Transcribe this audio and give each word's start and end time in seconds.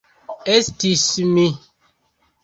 Estis 0.53 1.03
mi. 1.35 1.43